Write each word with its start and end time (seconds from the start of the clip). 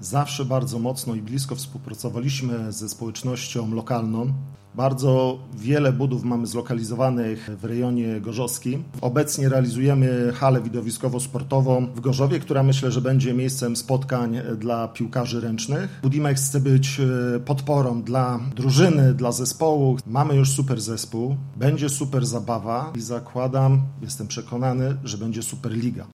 zawsze 0.00 0.44
bardzo 0.44 0.78
mocno 0.78 1.14
i 1.14 1.22
blisko 1.22 1.54
współpracowaliśmy 1.54 2.72
ze 2.72 2.88
społecznością 2.88 3.74
lokalną. 3.74 4.32
Bardzo 4.74 5.38
wiele 5.56 5.92
budów 5.92 6.24
mamy 6.24 6.46
zlokalizowanych 6.46 7.50
w 7.60 7.64
rejonie 7.64 8.20
gorzowskim. 8.20 8.84
Obecnie 9.00 9.48
realizujemy 9.48 10.32
halę 10.34 10.60
widowiskowo-sportową 10.60 11.86
w 11.94 12.00
Gorzowie, 12.00 12.40
która 12.40 12.62
myślę, 12.62 12.92
że 12.92 13.00
będzie 13.00 13.34
miejscem 13.34 13.76
spotkań 13.76 14.36
dla 14.58 14.88
piłkarzy 14.88 15.40
ręcznych. 15.40 16.00
Budimex 16.02 16.48
chce 16.48 16.60
być 16.60 17.00
e, 17.00 17.40
podporą 17.40 18.02
dla 18.02 18.40
drużyny, 18.56 19.14
dla 19.14 19.32
zespołu. 19.32 19.96
Mamy 20.06 20.36
już 20.36 20.50
super 20.50 20.80
zespół, 20.80 21.36
będzie 21.56 21.88
super 21.88 22.26
zabawa 22.26 22.92
i 22.96 23.00
zakładam, 23.00 23.82
jestem 24.02 24.26
przekonany, 24.26 24.96
że 25.04 25.18
będzie 25.18 25.42
super 25.42 25.72
liga. 25.72 26.06